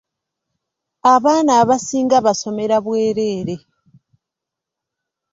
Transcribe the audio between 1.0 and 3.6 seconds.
Abaana abasinga basomera bwereere.